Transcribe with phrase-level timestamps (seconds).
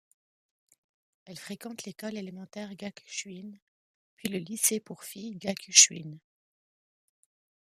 [1.25, 3.51] Elle fréquente l'école élémentaire Gakushūin
[4.15, 6.17] puis le lycée pour filles Gakushūin.